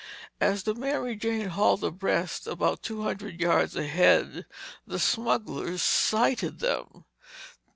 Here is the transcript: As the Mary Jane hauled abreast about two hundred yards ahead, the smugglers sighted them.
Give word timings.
As 0.39 0.63
the 0.63 0.73
Mary 0.73 1.15
Jane 1.15 1.49
hauled 1.49 1.83
abreast 1.83 2.47
about 2.47 2.81
two 2.81 3.03
hundred 3.03 3.39
yards 3.39 3.75
ahead, 3.75 4.47
the 4.87 4.97
smugglers 4.97 5.83
sighted 5.83 6.57
them. 6.57 7.05